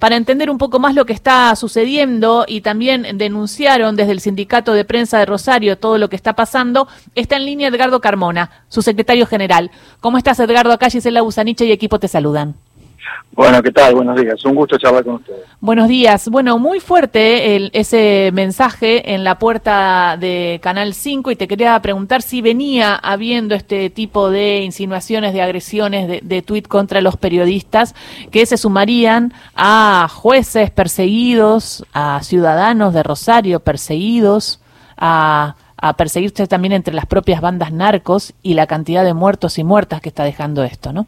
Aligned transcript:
para 0.00 0.16
entender 0.16 0.50
un 0.50 0.58
poco 0.58 0.80
más 0.80 0.94
lo 0.96 1.04
que 1.04 1.12
está 1.12 1.54
sucediendo 1.54 2.46
y 2.48 2.62
también 2.62 3.06
denunciaron 3.18 3.94
desde 3.94 4.12
el 4.12 4.20
Sindicato 4.20 4.72
de 4.72 4.84
Prensa 4.84 5.18
de 5.18 5.26
Rosario 5.26 5.78
todo 5.78 5.98
lo 5.98 6.08
que 6.08 6.16
está 6.16 6.32
pasando, 6.32 6.88
está 7.14 7.36
en 7.36 7.44
línea 7.44 7.68
Edgardo 7.68 8.00
Carmona, 8.00 8.50
su 8.68 8.82
secretario 8.82 9.26
general. 9.26 9.70
¿Cómo 10.00 10.16
estás, 10.18 10.40
Edgardo? 10.40 10.72
Acá 10.72 10.88
Gisela 10.88 11.20
Busaniche 11.20 11.66
y 11.66 11.72
equipo 11.72 12.00
te 12.00 12.08
saludan. 12.08 12.56
Bueno, 13.32 13.62
¿qué 13.62 13.70
tal? 13.70 13.94
Buenos 13.94 14.20
días. 14.20 14.44
Un 14.44 14.54
gusto 14.54 14.76
charlar 14.76 15.04
con 15.04 15.14
ustedes. 15.14 15.40
Buenos 15.60 15.88
días. 15.88 16.28
Bueno, 16.28 16.58
muy 16.58 16.80
fuerte 16.80 17.56
el, 17.56 17.70
ese 17.72 18.30
mensaje 18.32 19.14
en 19.14 19.24
la 19.24 19.38
puerta 19.38 20.16
de 20.18 20.58
Canal 20.62 20.94
5 20.94 21.30
y 21.30 21.36
te 21.36 21.48
quería 21.48 21.80
preguntar 21.80 22.22
si 22.22 22.42
venía 22.42 22.96
habiendo 22.96 23.54
este 23.54 23.88
tipo 23.88 24.30
de 24.30 24.58
insinuaciones, 24.62 25.32
de 25.32 25.42
agresiones, 25.42 26.08
de, 26.08 26.20
de 26.22 26.42
tuit 26.42 26.66
contra 26.66 27.00
los 27.00 27.16
periodistas 27.16 27.94
que 28.30 28.44
se 28.46 28.56
sumarían 28.56 29.32
a 29.54 30.08
jueces 30.10 30.70
perseguidos, 30.70 31.86
a 31.92 32.20
ciudadanos 32.22 32.92
de 32.92 33.02
Rosario 33.02 33.60
perseguidos, 33.60 34.60
a, 34.96 35.56
a 35.76 35.96
perseguirse 35.96 36.46
también 36.46 36.72
entre 36.72 36.94
las 36.94 37.06
propias 37.06 37.40
bandas 37.40 37.72
narcos 37.72 38.34
y 38.42 38.54
la 38.54 38.66
cantidad 38.66 39.04
de 39.04 39.14
muertos 39.14 39.58
y 39.58 39.64
muertas 39.64 40.00
que 40.00 40.10
está 40.10 40.24
dejando 40.24 40.62
esto, 40.62 40.92
¿no? 40.92 41.06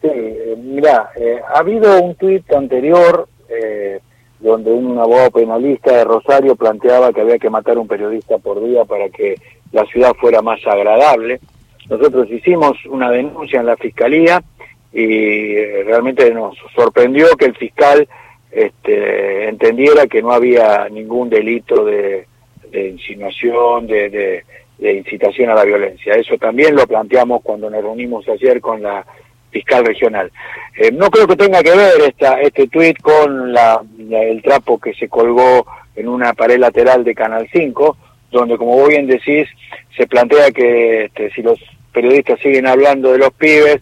Sí, 0.00 0.08
eh, 0.12 0.54
mira, 0.56 1.10
eh, 1.16 1.40
ha 1.46 1.58
habido 1.58 2.00
un 2.00 2.14
tuit 2.14 2.52
anterior 2.52 3.28
eh, 3.48 3.98
donde 4.38 4.70
un 4.70 4.96
abogado 4.96 5.32
penalista 5.32 5.96
de 5.96 6.04
Rosario 6.04 6.54
planteaba 6.54 7.12
que 7.12 7.20
había 7.20 7.38
que 7.38 7.50
matar 7.50 7.78
un 7.78 7.88
periodista 7.88 8.38
por 8.38 8.62
día 8.64 8.84
para 8.84 9.08
que 9.08 9.34
la 9.72 9.84
ciudad 9.86 10.14
fuera 10.14 10.40
más 10.40 10.64
agradable. 10.64 11.40
Nosotros 11.88 12.30
hicimos 12.30 12.76
una 12.86 13.10
denuncia 13.10 13.58
en 13.58 13.66
la 13.66 13.76
fiscalía 13.76 14.40
y 14.92 15.56
realmente 15.82 16.32
nos 16.32 16.56
sorprendió 16.76 17.26
que 17.36 17.46
el 17.46 17.56
fiscal 17.56 18.08
este, 18.52 19.48
entendiera 19.48 20.06
que 20.06 20.22
no 20.22 20.32
había 20.32 20.88
ningún 20.88 21.28
delito 21.28 21.84
de, 21.84 22.26
insinuación, 22.72 23.88
de, 23.88 24.44
de 24.78 24.92
incitación 24.92 25.50
a 25.50 25.54
la 25.54 25.64
violencia. 25.64 26.14
Eso 26.14 26.36
también 26.38 26.76
lo 26.76 26.86
planteamos 26.86 27.42
cuando 27.42 27.68
nos 27.68 27.82
reunimos 27.82 28.28
ayer 28.28 28.60
con 28.60 28.82
la 28.82 29.04
fiscal 29.50 29.84
regional. 29.84 30.30
Eh, 30.76 30.90
no 30.92 31.10
creo 31.10 31.26
que 31.26 31.36
tenga 31.36 31.62
que 31.62 31.74
ver 31.74 32.00
esta, 32.06 32.40
este 32.40 32.68
tuit 32.68 32.98
con 33.00 33.52
la, 33.52 33.80
el 34.10 34.42
trapo 34.42 34.78
que 34.78 34.94
se 34.94 35.08
colgó 35.08 35.66
en 35.96 36.08
una 36.08 36.32
pared 36.32 36.58
lateral 36.58 37.04
de 37.04 37.14
Canal 37.14 37.48
5, 37.52 37.96
donde, 38.30 38.56
como 38.56 38.76
vos 38.76 38.88
bien 38.88 39.06
decís, 39.06 39.48
se 39.96 40.06
plantea 40.06 40.50
que 40.50 41.04
este, 41.06 41.30
si 41.32 41.42
los 41.42 41.58
periodistas 41.92 42.38
siguen 42.40 42.66
hablando 42.66 43.12
de 43.12 43.18
los 43.18 43.32
pibes, 43.32 43.80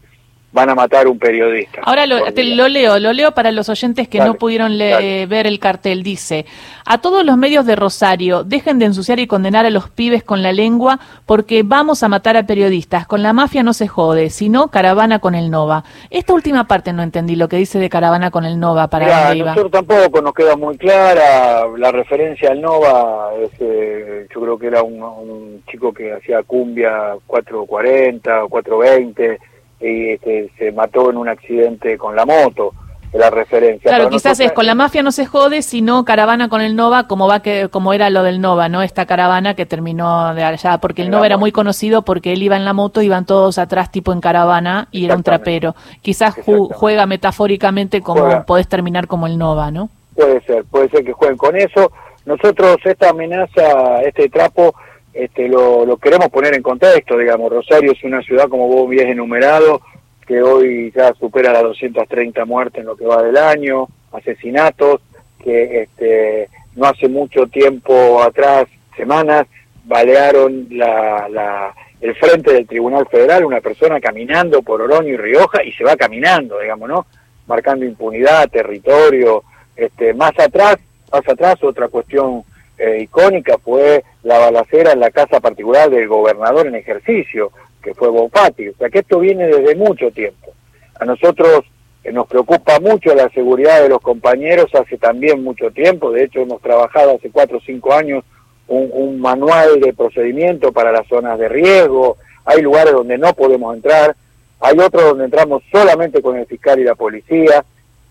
van 0.52 0.70
a 0.70 0.74
matar 0.74 1.06
un 1.06 1.18
periodista. 1.18 1.80
Ahora 1.82 2.06
lo, 2.06 2.18
lo 2.18 2.68
leo, 2.68 2.98
lo 2.98 3.12
leo 3.12 3.32
para 3.32 3.52
los 3.52 3.68
oyentes 3.68 4.08
que 4.08 4.18
no 4.20 4.34
pudieron 4.34 4.78
ver 4.78 5.46
el 5.46 5.58
cartel. 5.58 6.02
Dice, 6.02 6.46
a 6.84 6.98
todos 6.98 7.24
los 7.24 7.36
medios 7.36 7.66
de 7.66 7.76
Rosario, 7.76 8.44
dejen 8.44 8.78
de 8.78 8.86
ensuciar 8.86 9.18
y 9.18 9.26
condenar 9.26 9.66
a 9.66 9.70
los 9.70 9.90
pibes 9.90 10.22
con 10.22 10.42
la 10.42 10.52
lengua 10.52 10.98
porque 11.26 11.62
vamos 11.62 12.02
a 12.02 12.08
matar 12.08 12.36
a 12.36 12.46
periodistas. 12.46 13.06
Con 13.06 13.22
la 13.22 13.32
mafia 13.32 13.62
no 13.62 13.74
se 13.74 13.86
jode, 13.86 14.30
sino 14.30 14.68
caravana 14.68 15.18
con 15.18 15.34
el 15.34 15.50
Nova. 15.50 15.84
Esta 16.10 16.32
última 16.32 16.66
parte 16.66 16.92
no 16.92 17.02
entendí 17.02 17.36
lo 17.36 17.48
que 17.48 17.56
dice 17.56 17.78
de 17.78 17.90
caravana 17.90 18.30
con 18.30 18.44
el 18.44 18.58
Nova 18.58 18.88
para 18.88 19.34
Mirá, 19.34 19.54
Nosotros 19.54 19.72
tampoco 19.72 20.22
nos 20.22 20.32
queda 20.32 20.56
muy 20.56 20.76
clara 20.78 21.66
la 21.76 21.92
referencia 21.92 22.50
al 22.50 22.60
Nova. 22.60 23.30
Eh, 23.60 24.26
yo 24.34 24.40
creo 24.40 24.58
que 24.58 24.66
era 24.68 24.82
un, 24.82 25.02
un 25.02 25.62
chico 25.70 25.92
que 25.92 26.12
hacía 26.12 26.42
cumbia 26.42 27.16
440 27.26 28.44
o 28.44 28.48
420 28.48 29.55
y 29.80 30.10
este, 30.12 30.50
se 30.58 30.72
mató 30.72 31.10
en 31.10 31.16
un 31.16 31.28
accidente 31.28 31.98
con 31.98 32.16
la 32.16 32.24
moto 32.24 32.72
la 33.16 33.30
referencia. 33.30 33.90
Claro, 33.90 34.10
quizás 34.10 34.38
es 34.40 34.52
con 34.52 34.66
la 34.66 34.74
mafia 34.74 35.02
no 35.02 35.12
se 35.12 35.26
jode, 35.26 35.62
sino 35.62 36.04
caravana 36.04 36.48
con 36.48 36.60
el 36.60 36.76
Nova, 36.76 37.06
como 37.06 37.28
va 37.28 37.40
que 37.40 37.68
como 37.68 37.92
era 37.92 38.10
lo 38.10 38.22
del 38.22 38.40
Nova, 38.40 38.68
¿no? 38.68 38.82
Esta 38.82 39.06
caravana 39.06 39.54
que 39.54 39.66
terminó 39.66 40.34
de 40.34 40.44
allá, 40.44 40.78
porque 40.78 41.02
el 41.02 41.10
Nova 41.10 41.26
era 41.26 41.36
muy 41.36 41.52
conocido 41.52 42.02
porque 42.02 42.32
él 42.32 42.42
iba 42.42 42.56
en 42.56 42.64
la 42.64 42.72
moto, 42.72 43.02
iban 43.02 43.26
todos 43.26 43.58
atrás 43.58 43.90
tipo 43.90 44.12
en 44.12 44.20
caravana 44.20 44.88
y 44.90 45.04
era 45.04 45.16
un 45.16 45.22
trapero. 45.22 45.74
Quizás 46.02 46.34
juega 46.44 47.06
metafóricamente 47.06 48.00
como 48.00 48.44
podés 48.44 48.68
terminar 48.68 49.06
como 49.06 49.26
el 49.26 49.38
Nova, 49.38 49.70
¿no? 49.70 49.88
Puede 50.14 50.40
ser, 50.42 50.64
puede 50.64 50.88
ser 50.88 51.04
que 51.04 51.12
jueguen 51.12 51.36
con 51.36 51.56
eso. 51.56 51.92
Nosotros 52.24 52.76
esta 52.84 53.10
amenaza, 53.10 54.02
este 54.02 54.28
trapo 54.28 54.74
este, 55.16 55.48
lo, 55.48 55.96
queremos 55.96 56.28
poner 56.28 56.54
en 56.54 56.62
contexto, 56.62 57.16
digamos, 57.16 57.50
Rosario 57.50 57.92
es 57.92 58.04
una 58.04 58.22
ciudad, 58.22 58.48
como 58.48 58.68
vos 58.68 58.88
bien 58.88 59.08
enumerado, 59.08 59.80
que 60.26 60.42
hoy 60.42 60.92
ya 60.94 61.14
supera 61.14 61.52
las 61.52 61.62
230 61.62 62.44
muertes 62.44 62.80
en 62.80 62.86
lo 62.86 62.96
que 62.96 63.06
va 63.06 63.22
del 63.22 63.36
año, 63.36 63.88
asesinatos, 64.12 65.00
que 65.42 65.82
este, 65.82 66.48
no 66.74 66.86
hace 66.86 67.08
mucho 67.08 67.46
tiempo 67.46 68.22
atrás, 68.22 68.66
semanas, 68.96 69.46
balearon 69.84 70.66
la, 70.70 71.28
la, 71.30 71.74
el 72.00 72.14
frente 72.16 72.52
del 72.52 72.66
Tribunal 72.66 73.06
Federal, 73.06 73.44
una 73.44 73.60
persona 73.60 74.00
caminando 74.00 74.62
por 74.62 74.82
Oroño 74.82 75.08
y 75.08 75.16
Rioja, 75.16 75.64
y 75.64 75.72
se 75.72 75.84
va 75.84 75.96
caminando, 75.96 76.58
digamos, 76.58 76.88
¿no? 76.88 77.06
Marcando 77.46 77.86
impunidad, 77.86 78.50
territorio, 78.50 79.44
este, 79.74 80.12
más 80.12 80.32
atrás, 80.38 80.76
más 81.12 81.26
atrás, 81.28 81.62
otra 81.62 81.88
cuestión 81.88 82.42
eh, 82.78 82.98
icónica 83.02 83.58
fue 83.58 84.04
la 84.22 84.38
balacera 84.38 84.92
en 84.92 85.00
la 85.00 85.10
casa 85.10 85.40
particular 85.40 85.88
del 85.90 86.08
gobernador 86.08 86.66
en 86.66 86.74
ejercicio, 86.74 87.50
que 87.82 87.94
fue 87.94 88.08
Bonfatti. 88.08 88.68
O 88.68 88.76
sea 88.76 88.90
que 88.90 88.98
esto 89.00 89.18
viene 89.18 89.46
desde 89.46 89.74
mucho 89.74 90.10
tiempo. 90.10 90.52
A 90.98 91.04
nosotros 91.04 91.64
eh, 92.04 92.12
nos 92.12 92.26
preocupa 92.26 92.78
mucho 92.80 93.14
la 93.14 93.28
seguridad 93.30 93.82
de 93.82 93.88
los 93.88 94.00
compañeros 94.00 94.74
hace 94.74 94.98
también 94.98 95.42
mucho 95.42 95.70
tiempo. 95.70 96.10
De 96.10 96.24
hecho, 96.24 96.40
hemos 96.40 96.60
trabajado 96.60 97.16
hace 97.16 97.30
cuatro 97.30 97.58
o 97.58 97.62
cinco 97.64 97.92
años 97.92 98.24
un, 98.68 98.90
un 98.92 99.20
manual 99.20 99.80
de 99.80 99.92
procedimiento 99.92 100.72
para 100.72 100.92
las 100.92 101.06
zonas 101.08 101.38
de 101.38 101.48
riesgo. 101.48 102.18
Hay 102.44 102.62
lugares 102.62 102.92
donde 102.92 103.18
no 103.18 103.32
podemos 103.32 103.74
entrar. 103.74 104.14
Hay 104.60 104.78
otros 104.78 105.04
donde 105.04 105.24
entramos 105.24 105.62
solamente 105.70 106.22
con 106.22 106.36
el 106.36 106.46
fiscal 106.46 106.78
y 106.78 106.84
la 106.84 106.94
policía. 106.94 107.64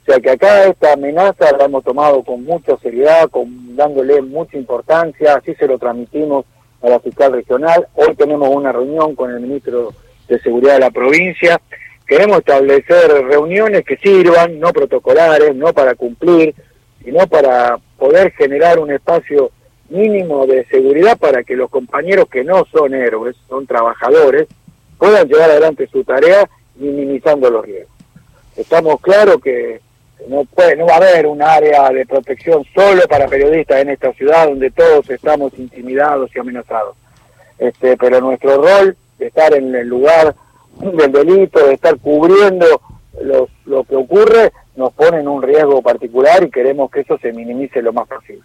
O 0.05 0.11
sea 0.11 0.19
que 0.19 0.29
acá 0.29 0.65
esta 0.65 0.93
amenaza 0.93 1.57
la 1.57 1.65
hemos 1.65 1.83
tomado 1.83 2.23
con 2.23 2.43
mucha 2.43 2.77
seriedad, 2.77 3.27
con, 3.31 3.75
dándole 3.75 4.21
mucha 4.21 4.55
importancia, 4.55 5.33
así 5.33 5.55
se 5.55 5.65
lo 5.65 5.79
transmitimos 5.79 6.45
a 6.83 6.89
la 6.89 6.99
fiscal 6.99 7.33
regional. 7.33 7.87
Hoy 7.95 8.13
tenemos 8.15 8.49
una 8.49 8.71
reunión 8.71 9.15
con 9.15 9.31
el 9.31 9.39
ministro 9.39 9.93
de 10.27 10.39
Seguridad 10.41 10.73
de 10.75 10.81
la 10.81 10.91
provincia. 10.91 11.59
Queremos 12.05 12.37
establecer 12.37 13.09
reuniones 13.25 13.83
que 13.83 13.97
sirvan, 13.97 14.59
no 14.59 14.71
protocolares, 14.73 15.55
no 15.55 15.73
para 15.73 15.95
cumplir, 15.95 16.53
sino 17.03 17.25
para 17.25 17.79
poder 17.97 18.31
generar 18.33 18.77
un 18.77 18.91
espacio 18.91 19.49
mínimo 19.89 20.45
de 20.45 20.65
seguridad 20.65 21.17
para 21.17 21.43
que 21.43 21.55
los 21.55 21.71
compañeros 21.71 22.27
que 22.29 22.43
no 22.43 22.63
son 22.71 22.93
héroes, 22.93 23.35
son 23.49 23.65
trabajadores, 23.65 24.47
puedan 24.99 25.27
llevar 25.27 25.49
adelante 25.49 25.89
su 25.91 26.03
tarea 26.03 26.47
minimizando 26.75 27.49
los 27.49 27.65
riesgos. 27.65 27.95
Estamos 28.55 29.01
claros 29.01 29.37
que 29.43 29.81
no, 30.27 30.45
puede, 30.45 30.75
no 30.75 30.85
va 30.85 30.93
a 30.93 30.97
haber 30.97 31.27
un 31.27 31.41
área 31.41 31.89
de 31.89 32.05
protección 32.05 32.63
solo 32.73 33.01
para 33.09 33.27
periodistas 33.27 33.81
en 33.81 33.89
esta 33.89 34.13
ciudad 34.13 34.47
donde 34.47 34.71
todos 34.71 35.09
estamos 35.09 35.53
intimidados 35.57 36.31
y 36.35 36.39
amenazados. 36.39 36.95
Este, 37.57 37.95
pero 37.97 38.19
nuestro 38.21 38.61
rol 38.61 38.97
de 39.17 39.27
estar 39.27 39.53
en 39.53 39.73
el 39.73 39.87
lugar 39.87 40.35
del 40.79 41.11
delito, 41.11 41.65
de 41.65 41.73
estar 41.73 41.97
cubriendo 41.97 42.65
los, 43.21 43.49
lo 43.65 43.83
que 43.83 43.95
ocurre, 43.95 44.51
nos 44.75 44.93
pone 44.93 45.19
en 45.19 45.27
un 45.27 45.41
riesgo 45.41 45.81
particular 45.81 46.43
y 46.43 46.49
queremos 46.49 46.91
que 46.91 47.01
eso 47.01 47.17
se 47.19 47.31
minimice 47.31 47.81
lo 47.81 47.93
más 47.93 48.07
posible. 48.07 48.43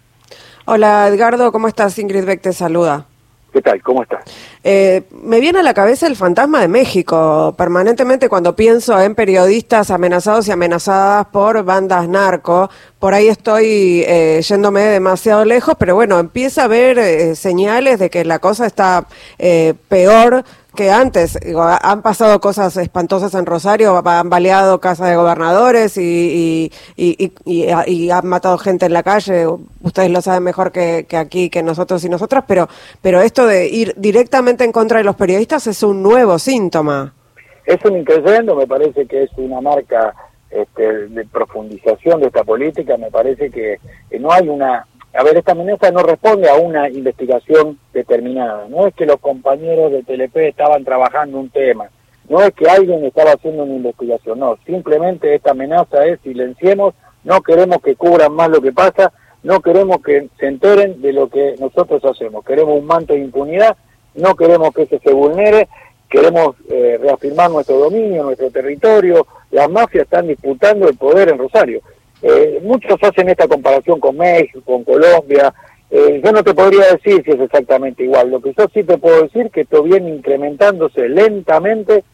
Hola 0.65 1.07
Edgardo, 1.07 1.51
¿cómo 1.51 1.67
estás? 1.67 1.97
Ingrid 1.99 2.25
Beck 2.25 2.41
te 2.41 2.53
saluda. 2.53 3.05
¿Qué 3.51 3.61
tal? 3.61 3.81
¿Cómo 3.81 4.03
estás? 4.03 4.23
Eh, 4.63 5.03
me 5.23 5.39
viene 5.39 5.59
a 5.59 5.63
la 5.63 5.73
cabeza 5.73 6.07
el 6.07 6.15
fantasma 6.15 6.61
de 6.61 6.67
México. 6.67 7.55
Permanentemente 7.57 8.29
cuando 8.29 8.55
pienso 8.55 8.99
en 8.99 9.15
periodistas 9.15 9.89
amenazados 9.91 10.47
y 10.47 10.51
amenazadas 10.51 11.27
por 11.27 11.63
bandas 11.63 12.07
narco, 12.07 12.69
por 13.01 13.15
ahí 13.15 13.29
estoy 13.29 14.03
eh, 14.05 14.41
yéndome 14.47 14.81
demasiado 14.81 15.43
lejos, 15.43 15.73
pero 15.79 15.95
bueno, 15.95 16.19
empieza 16.19 16.61
a 16.61 16.65
haber 16.65 16.99
eh, 16.99 17.35
señales 17.35 17.97
de 17.97 18.11
que 18.11 18.23
la 18.23 18.37
cosa 18.37 18.67
está 18.67 19.07
eh, 19.39 19.73
peor 19.87 20.45
que 20.75 20.91
antes. 20.91 21.37
han 21.81 22.01
pasado 22.01 22.39
cosas 22.39 22.77
espantosas 22.77 23.33
en 23.33 23.45
Rosario, 23.45 24.01
han 24.05 24.29
baleado 24.29 24.79
casas 24.79 25.09
de 25.09 25.15
gobernadores 25.15 25.97
y, 25.97 26.71
y, 26.95 27.33
y, 27.45 28.09
han 28.09 28.27
matado 28.27 28.57
gente 28.57 28.85
en 28.85 28.93
la 28.93 29.03
calle. 29.03 29.47
Ustedes 29.81 30.11
lo 30.11 30.21
saben 30.21 30.43
mejor 30.43 30.71
que, 30.71 31.05
que, 31.09 31.17
aquí, 31.17 31.49
que 31.49 31.63
nosotros 31.63 32.03
y 32.05 32.09
nosotras, 32.09 32.45
pero, 32.47 32.69
pero 33.01 33.19
esto 33.19 33.47
de 33.47 33.67
ir 33.67 33.95
directamente 33.97 34.50
en 34.59 34.71
contra 34.71 34.97
de 34.97 35.03
los 35.03 35.15
periodistas 35.15 35.67
es 35.67 35.83
un 35.83 36.03
nuevo 36.03 36.37
síntoma. 36.37 37.13
Es 37.65 37.77
un 37.85 37.97
increyendo, 37.97 38.55
me 38.55 38.67
parece 38.67 39.05
que 39.05 39.23
es 39.23 39.29
una 39.37 39.61
marca 39.61 40.13
este, 40.49 41.07
de 41.07 41.25
profundización 41.25 42.19
de 42.19 42.27
esta 42.27 42.43
política, 42.43 42.97
me 42.97 43.09
parece 43.09 43.49
que 43.49 43.79
no 44.19 44.31
hay 44.31 44.49
una 44.49 44.85
a 45.13 45.23
ver, 45.23 45.35
esta 45.35 45.51
amenaza 45.51 45.91
no 45.91 46.03
responde 46.03 46.49
a 46.49 46.55
una 46.55 46.87
investigación 46.87 47.77
determinada. 47.93 48.69
No 48.69 48.87
es 48.87 48.93
que 48.93 49.05
los 49.05 49.19
compañeros 49.19 49.91
de 49.91 50.03
TLP 50.03 50.37
estaban 50.37 50.85
trabajando 50.85 51.37
un 51.37 51.49
tema. 51.49 51.89
No 52.29 52.41
es 52.41 52.53
que 52.53 52.69
alguien 52.69 53.03
estaba 53.03 53.31
haciendo 53.31 53.63
una 53.63 53.75
investigación. 53.75 54.39
No, 54.39 54.57
simplemente 54.65 55.35
esta 55.35 55.51
amenaza 55.51 56.05
es 56.05 56.21
silenciemos 56.21 56.93
no 57.23 57.41
queremos 57.41 57.81
que 57.81 57.95
cubran 57.95 58.33
más 58.33 58.49
lo 58.49 58.61
que 58.61 58.71
pasa, 58.71 59.11
no 59.43 59.59
queremos 59.59 60.01
que 60.01 60.29
se 60.39 60.47
enteren 60.47 61.01
de 61.01 61.13
lo 61.13 61.29
que 61.29 61.55
nosotros 61.59 62.03
hacemos, 62.03 62.43
queremos 62.45 62.79
un 62.79 62.85
manto 62.85 63.13
de 63.13 63.19
impunidad, 63.19 63.77
no 64.15 64.35
queremos 64.35 64.73
que 64.73 64.83
ese 64.83 64.99
se 64.99 65.13
vulnere, 65.13 65.67
queremos 66.09 66.55
eh, 66.69 66.99
reafirmar 67.01 67.49
nuestro 67.51 67.77
dominio, 67.77 68.23
nuestro 68.23 68.49
territorio, 68.51 69.25
las 69.51 69.69
mafias 69.69 70.03
están 70.03 70.27
disputando 70.27 70.87
el 70.87 70.97
poder 70.97 71.29
en 71.29 71.37
Rosario. 71.37 71.81
Eh, 72.21 72.59
muchos 72.63 73.01
hacen 73.01 73.29
esta 73.29 73.47
comparación 73.47 73.99
con 73.99 74.17
México, 74.17 74.61
con 74.63 74.83
Colombia, 74.83 75.53
eh, 75.93 76.21
yo 76.23 76.31
no 76.31 76.41
te 76.41 76.53
podría 76.53 76.85
decir 76.93 77.21
si 77.25 77.31
es 77.31 77.39
exactamente 77.41 78.03
igual, 78.03 78.29
lo 78.29 78.41
que 78.41 78.53
yo 78.57 78.65
sí 78.73 78.81
te 78.81 78.97
puedo 78.97 79.23
decir 79.23 79.51
que 79.51 79.61
esto 79.61 79.83
viene 79.83 80.09
incrementándose 80.09 81.09
lentamente, 81.09 82.05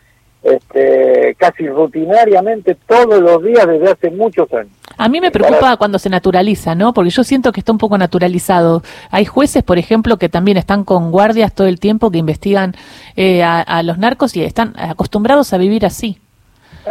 este, 0.44 1.36
casi 1.38 1.68
rutinariamente 1.68 2.76
todos 2.88 3.20
los 3.20 3.44
días 3.44 3.68
desde 3.68 3.92
hace 3.92 4.12
muchos 4.12 4.52
años. 4.54 4.72
A 4.98 5.10
mí 5.10 5.22
me 5.22 5.32
preocupa 5.32 5.78
cuando 5.78 6.00
se 6.00 6.10
naturaliza, 6.10 6.74
¿no? 6.74 6.94
Porque 6.94 7.12
yo 7.12 7.24
siento 7.24 7.52
que 7.52 7.60
está 7.60 7.72
un 7.72 7.78
poco 7.78 7.98
naturalizado. 7.98 8.82
Hay 9.12 9.26
jueces, 9.26 9.64
por 9.64 9.78
ejemplo, 9.78 10.18
que 10.18 10.30
también 10.30 10.58
están 10.58 10.84
con 10.84 11.12
guardias 11.12 11.54
todo 11.54 11.68
el 11.68 11.80
tiempo 11.80 12.10
que 12.10 12.18
investigan 12.18 12.74
eh, 13.16 13.44
a, 13.44 13.84
los 13.84 13.98
narcos 13.98 14.36
y 14.36 14.44
están 14.44 14.74
acostumbrados 14.78 15.54
a 15.54 15.58
vivir 15.58 15.86
así. 15.86 16.18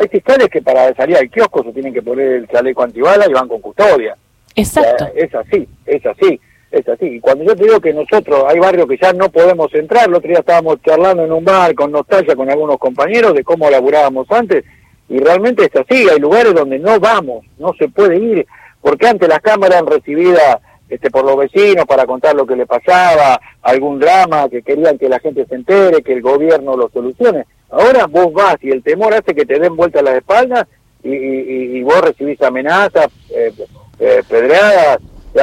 Hay 0.01 0.09
fiscales 0.09 0.49
que 0.49 0.61
para 0.63 0.95
salir 0.95 1.17
al 1.17 1.31
kiosco 1.31 1.65
se 1.65 1.73
tienen 1.73 1.93
que 1.93 2.03
poner 2.03 2.33
el 2.33 2.49
chaleco 2.49 2.83
antibala 2.83 3.27
y 3.29 3.33
van 3.33 3.49
con 3.49 3.61
custodia. 3.61 4.17
Exacto. 4.55 5.07
es 5.15 5.35
así, 5.35 5.69
es 5.87 6.05
así 6.07 6.41
es 6.71 6.89
así. 6.89 7.07
Y 7.07 7.21
cuando 7.21 7.45
yo 7.45 7.57
te 7.57 7.65
digo 7.65 7.81
que 7.81 7.93
nosotros 7.93 8.45
hay 8.49 8.59
barrios 8.59 8.87
que 8.89 8.99
ya 9.01 9.13
no 9.13 9.29
podemos 9.31 9.73
entrar, 9.75 10.09
el 10.09 10.15
otro 10.15 10.29
día 10.29 10.41
estábamos 10.41 10.81
charlando 10.83 11.25
en 11.25 11.33
un 11.33 11.45
bar 11.45 11.75
con 11.75 11.93
nostalgia 11.93 12.37
con 12.37 12.51
algunos 12.51 12.79
compañeros 12.79 13.35
de 13.35 13.45
cómo 13.45 13.71
laburábamos 13.71 14.31
antes, 14.31 14.65
y 15.09 15.19
realmente 15.19 15.65
es 15.65 15.77
así, 15.77 16.09
hay 16.09 16.19
lugares 16.19 16.55
donde 16.55 16.79
no 16.79 16.99
vamos, 16.99 17.45
no 17.59 17.73
se 17.79 17.89
puede 17.89 18.19
ir, 18.19 18.47
porque 18.81 19.07
antes 19.07 19.29
las 19.29 19.41
cámaras 19.41 19.79
eran 19.79 19.87
recibidas 19.87 20.59
este, 20.89 21.11
por 21.11 21.25
los 21.25 21.37
vecinos 21.37 21.85
para 21.87 22.07
contar 22.07 22.35
lo 22.35 22.47
que 22.47 22.57
le 22.57 22.67
pasaba, 22.67 23.41
algún 23.63 23.99
drama, 23.99 24.49
que 24.49 24.63
querían 24.63 24.99
que 24.99 25.09
la 25.09 25.19
gente 25.19 25.45
se 25.47 25.55
entere, 25.55 26.03
que 26.03 26.13
el 26.13 26.23
gobierno 26.23 26.77
lo 26.77 26.89
solucione. 26.91 27.45
Ahora 27.71 28.07
vos 28.07 28.33
vas 28.33 28.57
y 28.63 28.71
el 28.71 28.83
temor 28.83 29.13
hace 29.13 29.35
que 29.35 29.45
te 29.45 29.59
den 29.59 29.75
vuelta 29.75 30.01
a 30.01 30.03
la 30.03 30.17
espalda 30.17 30.67
y, 31.03 31.11
y, 31.11 31.83
vos 31.83 32.01
recibís 32.01 32.41
amenazas, 32.43 33.09
eh, 33.31 33.53
eh, 33.99 34.23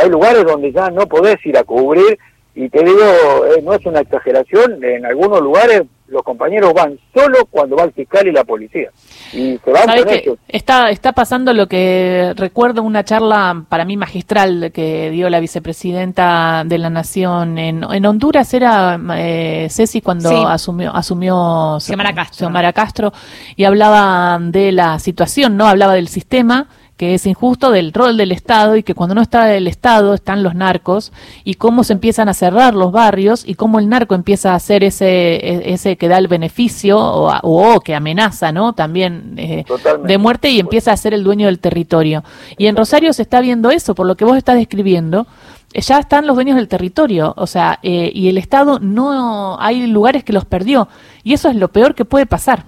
hay 0.01 0.10
lugares 0.10 0.45
donde 0.45 0.72
ya 0.72 0.90
no 0.90 1.07
podés 1.07 1.44
ir 1.45 1.57
a 1.57 1.63
cubrir 1.63 2.18
y 2.56 2.69
te 2.69 2.84
digo, 2.84 3.00
eh, 3.00 3.62
no 3.63 3.74
es 3.74 3.86
una 3.86 4.01
exageración, 4.01 4.84
en 4.84 5.06
algunos 5.06 5.42
lugares 5.42 5.84
los 6.07 6.22
compañeros 6.22 6.72
van 6.74 7.00
solo 7.13 7.45
cuando 7.50 7.75
va 7.75 7.86
el 7.86 7.94
fiscal 7.94 8.28
y 8.28 8.31
la 8.31 8.44
policía. 8.44 8.90
Y 9.34 9.57
se 9.63 9.72
van 9.72 9.88
con 9.88 10.10
ellos. 10.10 10.38
Está, 10.48 10.92
está 10.92 11.13
pasando 11.13 11.54
lo 11.54 11.68
que 11.68 12.34
recuerdo 12.36 12.84
una 12.84 13.04
charla 13.04 13.66
para 13.68 13.84
mí 13.84 13.98
magistral 13.98 14.72
que 14.72 15.10
dio 15.10 15.31
la 15.31 15.40
vicepresidenta 15.40 16.63
de 16.66 16.78
la 16.78 16.92
Nación 16.92 17.57
en, 17.57 17.84
en 17.84 18.06
Honduras, 18.06 18.54
era 18.54 19.00
eh, 19.16 19.68
Ceci 19.72 20.01
cuando 20.01 20.48
asumió, 20.48 20.95
asumió 20.95 21.80
Xiomara 21.80 22.13
Castro. 22.13 22.38
Xiomara 22.38 22.74
Castro 22.74 23.13
y 23.56 23.63
hablaba 23.63 24.38
de 24.40 24.72
la 24.72 25.00
situación, 25.00 25.57
¿no? 25.57 25.66
Hablaba 25.66 25.95
del 25.95 26.07
sistema 26.07 26.68
que 27.04 27.16
es 27.16 27.26
injusto 27.26 27.70
del 27.70 27.92
rol 27.92 28.16
del 28.16 28.32
Estado 28.32 28.78
y 28.78 28.84
que 28.84 28.96
cuando 28.96 29.14
no 29.14 29.22
está 29.22 29.54
el 29.54 29.68
Estado 29.68 30.14
están 30.14 30.42
los 30.42 30.56
narcos 30.56 31.12
y 31.44 31.56
cómo 31.56 31.84
se 31.84 31.92
empiezan 31.92 32.30
a 32.30 32.34
cerrar 32.34 32.76
los 32.76 32.94
barrios 32.94 33.44
y 33.46 33.56
cómo 33.56 33.80
el 33.80 33.90
narco 33.90 34.16
empieza 34.16 34.54
a 34.54 34.56
hacer 34.56 34.86
ese, 34.86 35.36
e, 35.36 35.74
ese 35.74 35.98
que 35.98 36.08
da 36.08 36.18
el 36.18 36.30
beneficio 36.30 36.98
o, 36.98 37.30
o, 37.44 37.82
que 37.82 37.94
amenaza, 37.94 38.54
¿no? 38.54 38.72
También 38.72 39.34
eh, 39.36 39.66
de 40.06 40.18
muerte 40.18 40.50
y 40.50 40.62
empieza 40.62 40.94
a 40.94 40.98
ser 40.98 41.14
el 41.14 41.26
dueño 41.26 41.48
del 41.48 41.60
territorio. 41.60 42.24
Y 42.58 42.68
en 42.68 42.78
Rosario 42.78 43.12
se 43.12 43.24
está 43.24 43.42
viendo 43.42 43.70
eso, 43.70 43.96
por 43.96 44.08
lo 44.08 44.16
que 44.16 44.24
vos 44.24 44.38
estás 44.38 44.56
describiendo 44.56 45.28
ya 45.74 46.00
están 46.00 46.26
los 46.26 46.36
dueños 46.38 46.56
del 46.56 46.70
territorio, 46.70 47.34
o 47.36 47.48
sea, 47.48 47.80
eh, 47.84 48.12
y 48.14 48.30
el 48.30 48.38
Estado 48.38 48.80
no, 48.80 49.58
hay 49.60 49.88
lugares 49.88 50.24
que 50.24 50.32
los 50.32 50.46
perdió, 50.46 50.88
y 51.24 51.34
eso 51.34 51.50
es 51.50 51.58
lo 51.58 51.68
peor 51.70 51.96
que 51.96 52.06
puede 52.06 52.28
pasar 52.28 52.64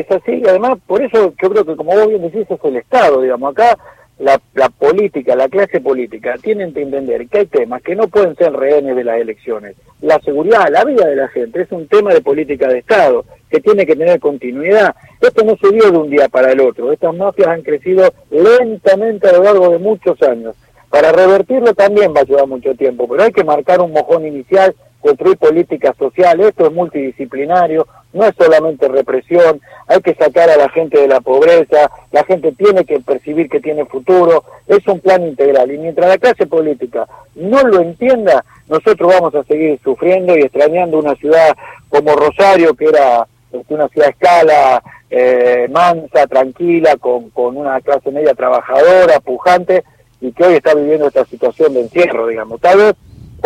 es 0.00 0.10
así, 0.10 0.42
y 0.44 0.48
además 0.48 0.78
por 0.86 1.02
eso 1.02 1.32
yo 1.40 1.50
creo 1.50 1.64
que 1.64 1.76
como 1.76 1.92
vos 1.92 2.08
bien 2.08 2.22
decís 2.22 2.46
es 2.48 2.64
el 2.64 2.76
Estado, 2.76 3.20
digamos, 3.20 3.52
acá 3.52 3.76
la, 4.18 4.40
la 4.54 4.68
política, 4.70 5.36
la 5.36 5.48
clase 5.48 5.80
política 5.80 6.36
tienen 6.40 6.72
que 6.72 6.82
entender 6.82 7.28
que 7.28 7.38
hay 7.38 7.46
temas 7.46 7.82
que 7.82 7.94
no 7.94 8.08
pueden 8.08 8.34
ser 8.36 8.52
rehenes 8.52 8.96
de 8.96 9.04
las 9.04 9.20
elecciones. 9.20 9.76
La 10.00 10.18
seguridad, 10.20 10.68
la 10.70 10.84
vida 10.84 11.06
de 11.06 11.16
la 11.16 11.28
gente 11.28 11.62
es 11.62 11.72
un 11.72 11.86
tema 11.86 12.14
de 12.14 12.22
política 12.22 12.68
de 12.68 12.78
Estado 12.78 13.24
que 13.50 13.60
tiene 13.60 13.84
que 13.84 13.94
tener 13.94 14.18
continuidad. 14.18 14.94
Esto 15.20 15.44
no 15.44 15.56
se 15.56 15.70
dio 15.70 15.90
de 15.90 15.98
un 15.98 16.10
día 16.10 16.28
para 16.28 16.52
el 16.52 16.60
otro, 16.60 16.92
estas 16.92 17.14
mafias 17.14 17.48
han 17.48 17.62
crecido 17.62 18.10
lentamente 18.30 19.28
a 19.28 19.32
lo 19.32 19.42
largo 19.42 19.68
de 19.70 19.78
muchos 19.78 20.20
años. 20.22 20.54
Para 20.88 21.12
revertirlo 21.12 21.74
también 21.74 22.14
va 22.16 22.20
a 22.20 22.24
llevar 22.24 22.46
mucho 22.46 22.74
tiempo, 22.74 23.06
pero 23.08 23.24
hay 23.24 23.32
que 23.32 23.44
marcar 23.44 23.80
un 23.80 23.92
mojón 23.92 24.26
inicial 24.26 24.74
construir 25.00 25.36
políticas 25.36 25.96
sociales, 25.96 26.48
esto 26.48 26.66
es 26.66 26.72
multidisciplinario, 26.72 27.86
no 28.12 28.24
es 28.24 28.34
solamente 28.36 28.88
represión, 28.88 29.60
hay 29.86 30.00
que 30.00 30.14
sacar 30.14 30.50
a 30.50 30.56
la 30.56 30.68
gente 30.70 31.00
de 31.00 31.08
la 31.08 31.20
pobreza, 31.20 31.90
la 32.12 32.24
gente 32.24 32.52
tiene 32.52 32.84
que 32.84 33.00
percibir 33.00 33.48
que 33.48 33.60
tiene 33.60 33.84
futuro, 33.84 34.44
es 34.66 34.86
un 34.88 35.00
plan 35.00 35.22
integral 35.22 35.70
y 35.70 35.78
mientras 35.78 36.08
la 36.08 36.18
clase 36.18 36.46
política 36.46 37.06
no 37.34 37.62
lo 37.62 37.80
entienda, 37.80 38.44
nosotros 38.68 39.12
vamos 39.12 39.34
a 39.34 39.44
seguir 39.44 39.78
sufriendo 39.84 40.36
y 40.36 40.42
extrañando 40.42 40.98
una 40.98 41.14
ciudad 41.16 41.56
como 41.88 42.16
Rosario, 42.16 42.74
que 42.74 42.86
era 42.86 43.26
este, 43.52 43.74
una 43.74 43.88
ciudad 43.88 44.08
a 44.08 44.10
escala, 44.10 44.82
eh, 45.10 45.68
mansa, 45.70 46.26
tranquila, 46.26 46.96
con, 46.96 47.30
con 47.30 47.56
una 47.56 47.80
clase 47.80 48.10
media 48.10 48.34
trabajadora, 48.34 49.20
pujante, 49.20 49.84
y 50.20 50.32
que 50.32 50.44
hoy 50.44 50.54
está 50.54 50.74
viviendo 50.74 51.06
esta 51.06 51.24
situación 51.24 51.74
de 51.74 51.82
encierro, 51.82 52.26
digamos. 52.26 52.60
Tal 52.60 52.78
vez 52.78 52.94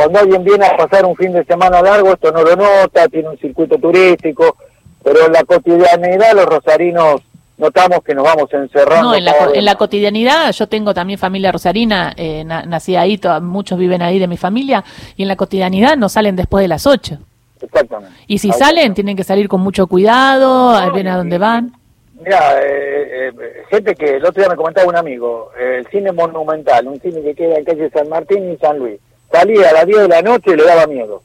cuando 0.00 0.18
alguien 0.18 0.42
viene 0.42 0.64
a 0.64 0.78
pasar 0.78 1.04
un 1.04 1.14
fin 1.14 1.30
de 1.30 1.44
semana 1.44 1.82
largo, 1.82 2.14
esto 2.14 2.32
no 2.32 2.42
lo 2.42 2.56
nota, 2.56 3.06
tiene 3.08 3.28
un 3.28 3.36
circuito 3.36 3.76
turístico, 3.76 4.56
pero 5.04 5.26
en 5.26 5.32
la 5.32 5.44
cotidianidad 5.44 6.32
los 6.34 6.46
rosarinos 6.46 7.20
notamos 7.58 8.02
que 8.02 8.14
nos 8.14 8.24
vamos 8.24 8.50
encerrando. 8.50 9.10
No, 9.10 9.14
en 9.14 9.26
la, 9.26 9.34
en 9.52 9.62
la 9.62 9.74
cotidianidad, 9.74 10.52
yo 10.52 10.66
tengo 10.68 10.94
también 10.94 11.18
familia 11.18 11.52
rosarina, 11.52 12.14
eh, 12.16 12.44
nací 12.44 12.96
ahí, 12.96 13.20
muchos 13.42 13.78
viven 13.78 14.00
ahí 14.00 14.18
de 14.18 14.26
mi 14.26 14.38
familia, 14.38 14.82
y 15.16 15.22
en 15.22 15.28
la 15.28 15.36
cotidianidad 15.36 15.98
no 15.98 16.08
salen 16.08 16.34
después 16.34 16.62
de 16.62 16.68
las 16.68 16.86
8. 16.86 17.18
Exactamente. 17.60 18.16
Y 18.26 18.38
si 18.38 18.50
salen, 18.52 18.94
tienen 18.94 19.18
que 19.18 19.24
salir 19.24 19.48
con 19.48 19.60
mucho 19.60 19.86
cuidado, 19.86 20.70
a 20.70 20.88
ver 20.92 21.08
a 21.08 21.18
dónde 21.18 21.36
van. 21.36 21.74
Mira, 22.24 22.58
eh, 22.62 23.28
eh, 23.28 23.62
gente 23.68 23.94
que 23.94 24.16
el 24.16 24.24
otro 24.24 24.40
día 24.40 24.48
me 24.48 24.56
comentaba 24.56 24.88
un 24.88 24.96
amigo, 24.96 25.50
el 25.60 25.86
cine 25.88 26.10
monumental, 26.10 26.86
un 26.86 26.98
cine 27.00 27.20
que 27.20 27.34
queda 27.34 27.56
en 27.56 27.64
calle 27.66 27.90
San 27.90 28.08
Martín 28.08 28.50
y 28.50 28.56
San 28.56 28.78
Luis 28.78 28.98
salía 29.30 29.70
a 29.70 29.72
las 29.72 29.86
10 29.86 30.02
de 30.02 30.08
la 30.08 30.22
noche 30.22 30.52
y 30.52 30.56
le 30.56 30.64
daba 30.64 30.86
miedo. 30.86 31.22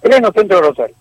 Pleno 0.00 0.32
centro 0.32 0.60
de 0.60 0.68
Rosario. 0.68 0.96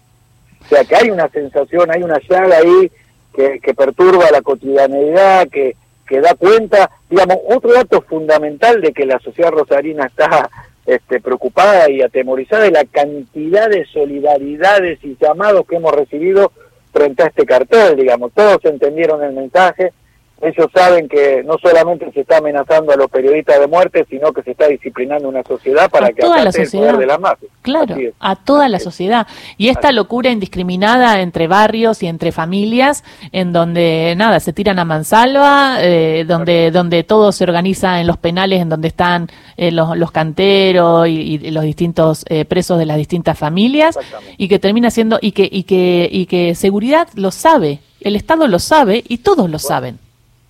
O 0.62 0.68
sea 0.68 0.84
que 0.84 0.96
hay 0.96 1.10
una 1.10 1.30
sensación, 1.30 1.90
hay 1.92 2.04
una 2.04 2.20
llaga 2.20 2.58
ahí 2.58 2.92
que, 3.34 3.60
que 3.60 3.74
perturba 3.74 4.30
la 4.32 4.42
cotidianeidad, 4.42 5.48
que, 5.50 5.76
que 6.08 6.20
da 6.20 6.34
cuenta, 6.34 6.90
digamos, 7.10 7.38
otro 7.48 7.72
dato 7.72 8.02
fundamental 8.02 8.82
de 8.82 8.92
que 8.92 9.06
la 9.06 9.20
sociedad 9.20 9.52
rosarina 9.52 10.08
está 10.08 10.50
este, 10.86 11.22
preocupada 11.22 11.90
y 11.90 12.02
atemorizada 12.02 12.66
es 12.66 12.72
la 12.72 12.84
cantidad 12.84 13.70
de 13.70 13.86
solidaridades 13.86 14.98
y 15.04 15.16
llamados 15.22 15.68
que 15.68 15.76
hemos 15.76 15.94
recibido 15.94 16.52
frente 16.92 17.22
a 17.22 17.28
este 17.28 17.46
cartel, 17.46 17.96
digamos, 17.96 18.32
todos 18.34 18.58
entendieron 18.66 19.24
el 19.24 19.34
mensaje, 19.34 19.94
ellos 20.42 20.68
saben 20.74 21.10
que 21.10 21.44
no 21.44 21.58
solamente 21.62 22.12
se 22.12 22.22
está 22.22 22.38
amenazando 22.38 22.94
a 22.94 22.96
los 22.96 23.10
periodistas 23.10 23.60
de 23.60 23.68
muerte, 23.68 24.06
sino 24.10 24.32
que 24.32 24.42
se 24.44 24.52
está 24.52 24.68
disciplinando 24.68 25.28
una 25.28 25.44
sociedad 25.44 25.90
para 25.90 26.10
que 26.10 26.22
toda 26.22 26.44
la 26.44 26.52
sociedad. 26.52 26.98
de 26.98 27.06
la 27.06 27.18
mafia. 27.18 27.50
Claro, 27.62 27.96
a 28.20 28.36
toda 28.36 28.70
la 28.70 28.80
sociedad. 28.80 29.28
Y 29.58 29.70
esta 29.70 29.92
locura 29.92 30.30
indiscriminada 30.30 31.22
entre 31.22 31.48
barrios 31.48 32.02
y 32.04 32.08
entre 32.08 32.32
familias, 32.32 33.04
en 33.32 33.52
donde 33.52 34.14
nada, 34.18 34.40
se 34.40 34.54
tiran 34.54 34.80
a 34.80 34.86
mansalva, 34.86 35.78
eh, 35.82 36.24
donde, 36.28 36.72
donde 36.72 37.04
todo 37.04 37.32
se 37.32 37.44
organiza 37.44 38.00
en 38.00 38.08
los 38.08 38.18
penales, 38.18 38.62
en 38.62 38.70
donde 38.70 38.88
están 38.88 39.28
eh, 39.58 39.72
los, 39.72 39.98
los, 39.98 40.12
canteros 40.12 41.08
y, 41.08 41.52
los 41.52 41.64
distintos 41.64 42.26
eh, 42.30 42.46
presos 42.46 42.80
de 42.80 42.86
las 42.86 42.98
distintas 42.98 43.38
familias, 43.38 43.98
y 44.38 44.48
que 44.48 44.60
termina 44.60 44.90
siendo, 44.90 45.20
y 45.22 45.34
que, 45.34 45.48
y 45.52 45.64
que, 45.64 46.08
y 46.10 46.26
que 46.28 46.56
seguridad 46.56 47.08
lo 47.16 47.32
sabe, 47.32 47.80
el 48.00 48.16
Estado 48.16 48.48
lo 48.48 48.60
sabe 48.60 49.04
y 49.08 49.18
todos 49.18 49.50
lo 49.50 49.60
saben 49.60 50.00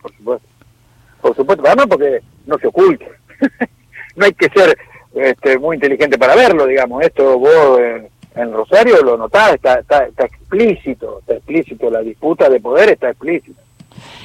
por 0.09 0.17
supuesto. 0.17 0.47
Por 1.21 1.35
supuesto, 1.35 1.63
además 1.65 1.87
porque 1.89 2.21
no 2.45 2.57
se 2.57 2.67
oculta. 2.67 3.05
no 4.15 4.25
hay 4.25 4.33
que 4.33 4.49
ser 4.49 4.77
este, 5.15 5.57
muy 5.57 5.75
inteligente 5.75 6.17
para 6.17 6.35
verlo, 6.35 6.65
digamos. 6.65 7.03
Esto 7.03 7.37
vos 7.37 7.79
en, 8.35 8.53
Rosario 8.53 9.01
lo 9.03 9.17
notás, 9.17 9.55
está, 9.55 9.79
está, 9.79 10.05
está 10.05 10.25
explícito, 10.25 11.19
está 11.19 11.33
explícito, 11.33 11.89
la 11.89 11.99
disputa 11.99 12.49
de 12.49 12.59
poder 12.59 12.89
está 12.89 13.09
explícita. 13.09 13.61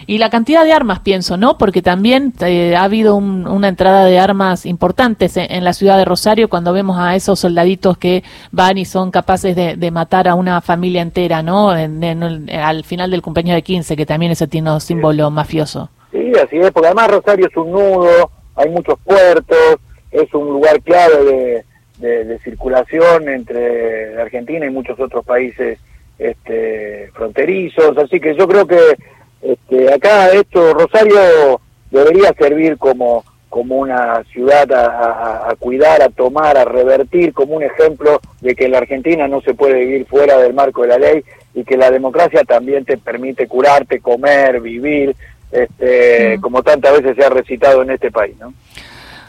Y 0.06 0.18
la 0.18 0.30
cantidad 0.30 0.64
de 0.64 0.72
armas, 0.72 1.00
pienso, 1.00 1.36
¿no? 1.36 1.56
Porque 1.56 1.82
también 1.82 2.32
eh, 2.40 2.76
ha 2.76 2.84
habido 2.84 3.16
una 3.16 3.68
entrada 3.68 4.04
de 4.04 4.18
armas 4.18 4.66
importantes 4.66 5.36
en, 5.36 5.64
la 5.64 5.72
ciudad 5.72 5.96
de 5.96 6.04
Rosario 6.04 6.48
cuando 6.48 6.72
vemos 6.72 6.98
a 6.98 7.14
esos 7.16 7.40
soldaditos 7.40 7.96
que 7.96 8.22
van 8.52 8.76
y 8.76 8.84
son 8.84 9.10
capaces 9.10 9.56
de, 9.56 9.90
matar 9.90 10.28
a 10.28 10.34
una 10.34 10.60
familia 10.60 11.02
entera, 11.02 11.42
¿no? 11.42 11.70
al 11.70 12.84
final 12.84 13.10
del 13.10 13.22
cumpleaños 13.22 13.54
de 13.54 13.62
15, 13.62 13.96
que 13.96 14.06
también 14.06 14.32
ese 14.32 14.48
tiene 14.48 14.72
un 14.72 14.80
símbolo 14.80 15.30
mafioso. 15.30 15.88
Sí, 16.10 16.32
así 16.42 16.58
es, 16.58 16.70
porque 16.70 16.88
además 16.88 17.10
Rosario 17.10 17.46
es 17.46 17.56
un 17.56 17.70
nudo, 17.70 18.30
hay 18.56 18.70
muchos 18.70 18.98
puertos, 19.04 19.76
es 20.10 20.32
un 20.34 20.48
lugar 20.48 20.80
clave 20.82 21.64
de, 21.98 22.24
de, 22.24 22.38
circulación 22.40 23.28
entre 23.28 24.20
Argentina 24.20 24.66
y 24.66 24.70
muchos 24.70 24.98
otros 24.98 25.24
países 25.24 25.78
este, 26.18 27.10
fronterizos, 27.14 27.96
así 27.98 28.20
que 28.20 28.34
yo 28.36 28.46
creo 28.46 28.66
que 28.66 28.78
este, 29.44 29.92
acá 29.92 30.30
esto, 30.30 30.72
Rosario 30.72 31.60
debería 31.90 32.32
servir 32.32 32.78
como, 32.78 33.24
como 33.50 33.76
una 33.76 34.24
ciudad 34.32 34.70
a, 34.72 35.50
a, 35.50 35.54
cuidar, 35.56 36.02
a 36.02 36.08
tomar, 36.08 36.56
a 36.56 36.64
revertir, 36.64 37.32
como 37.34 37.56
un 37.56 37.62
ejemplo 37.62 38.20
de 38.40 38.54
que 38.54 38.68
la 38.68 38.78
Argentina 38.78 39.28
no 39.28 39.42
se 39.42 39.54
puede 39.54 39.80
vivir 39.80 40.06
fuera 40.06 40.38
del 40.38 40.54
marco 40.54 40.82
de 40.82 40.88
la 40.88 40.98
ley 40.98 41.24
y 41.54 41.62
que 41.62 41.76
la 41.76 41.90
democracia 41.90 42.42
también 42.44 42.84
te 42.84 42.96
permite 42.96 43.46
curarte, 43.46 44.00
comer, 44.00 44.60
vivir, 44.60 45.14
este, 45.52 46.38
mm. 46.38 46.40
como 46.40 46.62
tantas 46.62 47.00
veces 47.00 47.14
se 47.16 47.24
ha 47.24 47.28
recitado 47.28 47.82
en 47.82 47.90
este 47.90 48.10
país, 48.10 48.34
¿no? 48.40 48.52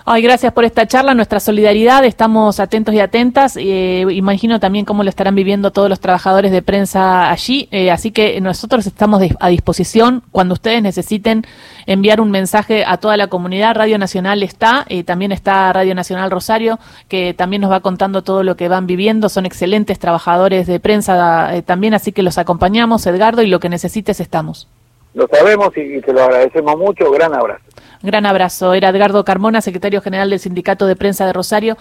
Ay, 0.08 0.22
gracias 0.22 0.54
por 0.54 0.66
esta 0.66 0.86
charla, 0.86 1.16
nuestra 1.16 1.40
solidaridad, 1.40 2.06
estamos 2.06 2.60
atentos 2.60 2.94
y 2.94 3.00
atentas. 3.00 3.58
Eh, 3.58 4.06
imagino 4.12 4.60
también 4.60 4.86
cómo 4.86 5.02
lo 5.02 5.10
estarán 5.10 5.34
viviendo 5.34 5.72
todos 5.72 5.90
los 5.90 6.00
trabajadores 6.00 6.52
de 6.52 6.62
prensa 6.62 7.32
allí, 7.32 7.68
eh, 7.72 7.90
así 7.90 8.12
que 8.12 8.40
nosotros 8.40 8.86
estamos 8.86 9.20
a 9.40 9.50
disposición 9.50 10.22
cuando 10.30 10.54
ustedes 10.54 10.84
necesiten 10.84 11.44
enviar 11.88 12.22
un 12.22 12.30
mensaje 12.30 12.86
a 12.86 12.98
toda 12.98 13.18
la 13.18 13.30
comunidad. 13.30 13.74
Radio 13.74 13.98
Nacional 13.98 14.44
está, 14.44 14.86
eh, 14.90 15.04
también 15.04 15.32
está 15.32 15.74
Radio 15.74 15.96
Nacional 15.96 16.30
Rosario, 16.30 16.78
que 17.08 17.34
también 17.34 17.64
nos 17.64 17.72
va 17.72 17.80
contando 17.80 18.22
todo 18.22 18.44
lo 18.44 18.56
que 18.56 18.68
van 18.68 18.86
viviendo. 18.86 19.28
Son 19.28 19.48
excelentes 19.48 19.98
trabajadores 19.98 20.68
de 20.68 20.80
prensa 20.80 21.64
también, 21.66 21.96
así 21.96 22.12
que 22.12 22.22
los 22.22 22.38
acompañamos, 22.38 23.08
Edgardo, 23.08 23.42
y 23.42 23.48
lo 23.48 23.60
que 23.60 23.70
necesites 23.70 24.20
estamos. 24.20 24.68
Lo 25.16 25.28
sabemos 25.28 25.70
y, 25.78 26.02
te 26.02 26.12
lo 26.12 26.24
agradecemos 26.24 26.78
mucho. 26.78 27.10
Gran 27.10 27.34
abrazo. 27.34 27.64
Gran 28.02 28.26
abrazo. 28.26 28.74
Era 28.74 28.90
Edgardo 28.90 29.24
Carmona, 29.24 29.62
secretario 29.62 30.02
general 30.02 30.30
del 30.30 30.40
Sindicato 30.40 30.88
de 30.88 30.98
Prensa 30.98 31.26
de 31.26 31.32
Rosario. 31.32 31.74